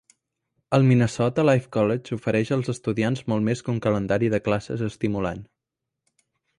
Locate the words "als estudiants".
2.57-3.23